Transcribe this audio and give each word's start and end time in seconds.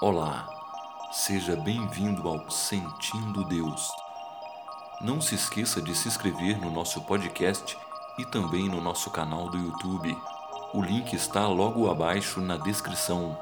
Olá, 0.00 0.48
seja 1.10 1.56
bem-vindo 1.56 2.28
ao 2.28 2.48
Sentindo 2.48 3.42
Deus. 3.42 3.90
Não 5.00 5.20
se 5.20 5.34
esqueça 5.34 5.82
de 5.82 5.92
se 5.92 6.06
inscrever 6.06 6.56
no 6.60 6.70
nosso 6.70 7.00
podcast 7.00 7.76
e 8.16 8.24
também 8.24 8.68
no 8.68 8.80
nosso 8.80 9.10
canal 9.10 9.50
do 9.50 9.58
YouTube. 9.58 10.16
O 10.72 10.80
link 10.80 11.14
está 11.14 11.48
logo 11.48 11.90
abaixo 11.90 12.40
na 12.40 12.56
descrição. 12.56 13.36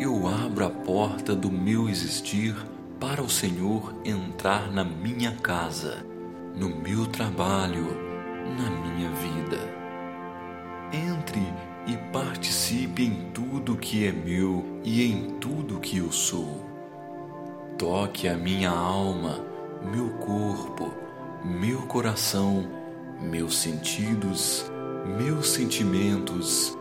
eu 0.00 0.26
abro 0.26 0.64
a 0.64 0.70
porta 0.70 1.32
do 1.32 1.50
meu 1.50 1.88
existir 1.88 2.56
para 2.98 3.22
o 3.22 3.30
Senhor 3.30 3.94
entrar 4.04 4.72
na 4.72 4.82
minha 4.82 5.30
casa 5.36 6.10
no 6.54 6.68
meu 6.68 7.06
trabalho, 7.06 7.86
na 8.56 8.70
minha 8.70 9.10
vida. 9.10 9.58
Entre 10.92 11.40
e 11.86 11.96
participe 12.12 13.02
em 13.02 13.30
tudo 13.32 13.76
que 13.76 14.06
é 14.06 14.12
meu 14.12 14.64
e 14.84 15.04
em 15.04 15.30
tudo 15.38 15.80
que 15.80 15.98
eu 15.98 16.12
sou. 16.12 16.66
Toque 17.78 18.28
a 18.28 18.36
minha 18.36 18.70
alma, 18.70 19.40
meu 19.90 20.10
corpo, 20.18 20.92
meu 21.44 21.82
coração, 21.82 22.68
meus 23.20 23.56
sentidos, 23.56 24.70
meus 25.18 25.50
sentimentos, 25.50 26.76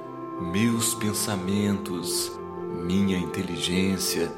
meus 0.52 0.94
pensamentos, 0.96 2.32
minha 2.86 3.18
inteligência, 3.18 4.30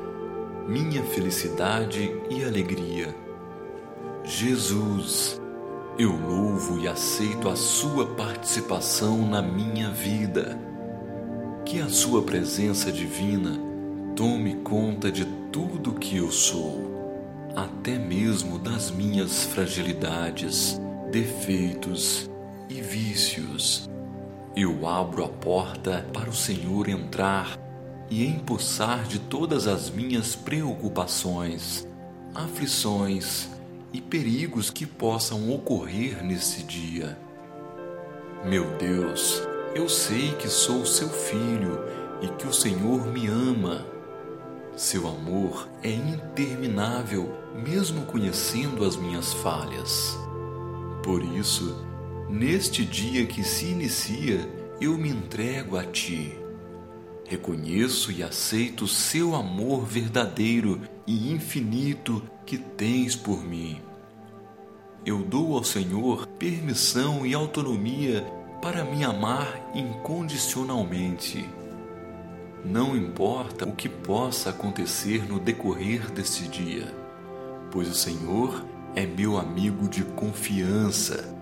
minha 0.67 1.03
felicidade 1.03 2.15
e 2.29 2.43
alegria 2.43 3.15
Jesus, 4.33 5.41
eu 5.99 6.09
louvo 6.09 6.79
e 6.79 6.87
aceito 6.87 7.49
a 7.49 7.55
Sua 7.55 8.15
participação 8.15 9.27
na 9.27 9.41
minha 9.41 9.89
vida. 9.89 10.57
Que 11.65 11.81
a 11.81 11.89
Sua 11.89 12.23
presença 12.23 12.93
divina 12.93 13.59
tome 14.15 14.55
conta 14.63 15.11
de 15.11 15.25
tudo 15.51 15.95
que 15.95 16.15
eu 16.15 16.31
sou, 16.31 17.51
até 17.57 17.99
mesmo 17.99 18.57
das 18.57 18.89
minhas 18.89 19.43
fragilidades, 19.43 20.79
defeitos 21.11 22.29
e 22.69 22.81
vícios. 22.81 23.89
Eu 24.55 24.87
abro 24.87 25.25
a 25.25 25.29
porta 25.29 26.07
para 26.13 26.29
o 26.29 26.33
Senhor 26.33 26.87
entrar 26.87 27.59
e 28.09 28.25
empossar 28.25 29.03
de 29.03 29.19
todas 29.19 29.67
as 29.67 29.89
minhas 29.89 30.37
preocupações, 30.37 31.85
aflições 32.33 33.49
e 33.93 34.01
perigos 34.01 34.69
que 34.69 34.85
possam 34.85 35.49
ocorrer 35.51 36.23
nesse 36.23 36.63
dia. 36.63 37.17
Meu 38.45 38.65
Deus, 38.77 39.41
eu 39.75 39.87
sei 39.87 40.33
que 40.33 40.49
sou 40.49 40.85
seu 40.85 41.09
filho 41.09 41.79
e 42.21 42.27
que 42.27 42.47
o 42.47 42.53
Senhor 42.53 43.05
me 43.07 43.27
ama. 43.27 43.85
Seu 44.75 45.07
amor 45.07 45.67
é 45.83 45.91
interminável, 45.91 47.31
mesmo 47.55 48.05
conhecendo 48.05 48.85
as 48.85 48.95
minhas 48.95 49.33
falhas. 49.33 50.17
Por 51.03 51.23
isso, 51.23 51.85
neste 52.29 52.85
dia 52.85 53.25
que 53.25 53.43
se 53.43 53.65
inicia, 53.65 54.49
eu 54.79 54.97
me 54.97 55.09
entrego 55.09 55.77
a 55.77 55.83
Ti. 55.83 56.37
Reconheço 57.27 58.11
e 58.11 58.23
aceito 58.23 58.87
seu 58.87 59.35
amor 59.35 59.85
verdadeiro 59.85 60.81
e 61.07 61.31
infinito 61.31 62.21
que 62.45 62.57
tens 62.57 63.15
por 63.15 63.43
mim. 63.43 63.81
Eu 65.05 65.19
dou 65.19 65.55
ao 65.55 65.63
Senhor 65.63 66.27
permissão 66.27 67.25
e 67.25 67.33
autonomia 67.33 68.21
para 68.61 68.83
me 68.83 69.03
amar 69.03 69.71
incondicionalmente. 69.73 71.49
Não 72.63 72.95
importa 72.95 73.67
o 73.67 73.75
que 73.75 73.89
possa 73.89 74.51
acontecer 74.51 75.27
no 75.27 75.39
decorrer 75.39 76.11
desse 76.11 76.47
dia, 76.47 76.93
pois 77.71 77.89
o 77.89 77.95
Senhor 77.95 78.65
é 78.95 79.05
meu 79.05 79.37
amigo 79.37 79.89
de 79.89 80.03
confiança 80.03 81.35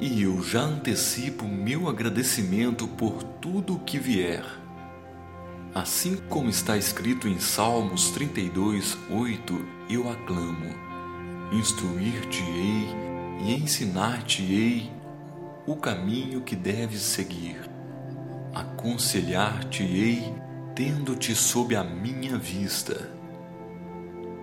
e 0.00 0.22
eu 0.22 0.42
já 0.42 0.60
antecipo 0.60 1.46
meu 1.46 1.88
agradecimento 1.88 2.86
por 2.86 3.22
tudo 3.22 3.76
o 3.76 3.80
que 3.80 3.98
vier 3.98 4.44
Assim 5.74 6.16
como 6.28 6.48
está 6.48 6.76
escrito 6.76 7.28
em 7.28 7.38
Salmos 7.38 8.10
32, 8.10 8.96
8, 9.10 9.66
eu 9.90 10.10
aclamo: 10.10 10.87
Instruir-te-ei 11.52 12.88
e 13.40 13.54
ensinar-te-ei 13.54 14.92
o 15.66 15.76
caminho 15.76 16.42
que 16.42 16.54
deves 16.54 17.00
seguir. 17.00 17.58
Aconselhar-te-ei 18.54 20.34
tendo-te 20.74 21.34
sob 21.34 21.74
a 21.74 21.82
minha 21.82 22.36
vista. 22.36 23.10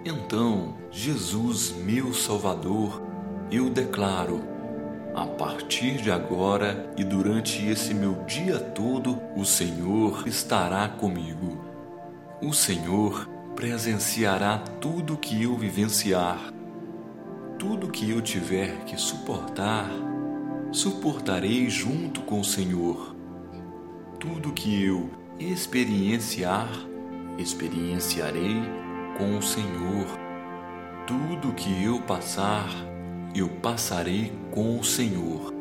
Então, 0.03 0.75
Jesus, 0.91 1.71
meu 1.71 2.13
Salvador, 2.13 3.01
eu 3.51 3.69
declaro 3.69 4.55
a 5.15 5.25
partir 5.25 6.01
de 6.01 6.11
agora 6.11 6.93
e 6.97 7.03
durante 7.03 7.65
esse 7.65 7.93
meu 7.93 8.15
dia 8.25 8.59
todo, 8.59 9.17
o 9.33 9.45
Senhor 9.45 10.27
estará 10.27 10.89
comigo. 10.89 11.57
O 12.41 12.51
Senhor 12.51 13.25
presenciará 13.55 14.57
tudo 14.81 15.15
que 15.15 15.41
eu 15.41 15.55
vivenciar. 15.55 16.54
Tudo 17.57 17.89
que 17.89 18.09
eu 18.09 18.21
tiver 18.21 18.83
que 18.85 18.97
suportar, 18.97 19.89
suportarei 20.71 21.69
junto 21.69 22.21
com 22.21 22.41
o 22.41 22.43
Senhor. 22.43 23.15
Tudo 24.19 24.51
que 24.51 24.83
eu 24.83 25.09
experienciar, 25.39 26.69
experienciarei 27.37 28.61
com 29.17 29.37
o 29.37 29.41
Senhor. 29.41 30.05
Tudo 31.07 31.53
que 31.53 31.83
eu 31.83 32.01
passar, 32.01 32.69
eu 33.33 33.47
passarei 33.47 34.33
com 34.51 34.77
o 34.79 34.83
Senhor. 34.83 35.53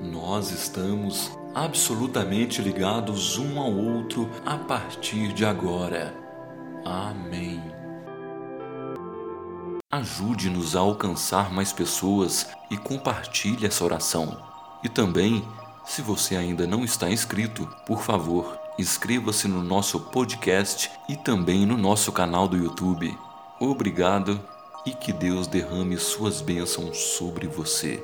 Nós 0.00 0.50
estamos 0.50 1.30
absolutamente 1.54 2.62
ligados 2.62 3.38
um 3.38 3.60
ao 3.60 3.72
outro 3.72 4.30
a 4.46 4.56
partir 4.56 5.32
de 5.32 5.44
agora. 5.44 6.14
Amém. 6.84 7.77
Ajude-nos 9.98 10.76
a 10.76 10.78
alcançar 10.78 11.52
mais 11.52 11.72
pessoas 11.72 12.46
e 12.70 12.76
compartilhe 12.76 13.66
essa 13.66 13.84
oração. 13.84 14.38
E 14.80 14.88
também, 14.88 15.44
se 15.84 16.02
você 16.02 16.36
ainda 16.36 16.68
não 16.68 16.84
está 16.84 17.10
inscrito, 17.10 17.66
por 17.84 18.00
favor, 18.00 18.56
inscreva-se 18.78 19.48
no 19.48 19.60
nosso 19.60 19.98
podcast 19.98 20.88
e 21.08 21.16
também 21.16 21.66
no 21.66 21.76
nosso 21.76 22.12
canal 22.12 22.46
do 22.46 22.56
YouTube. 22.56 23.12
Obrigado 23.58 24.40
e 24.86 24.92
que 24.92 25.12
Deus 25.12 25.48
derrame 25.48 25.98
suas 25.98 26.40
bênçãos 26.40 26.96
sobre 26.96 27.48
você. 27.48 28.00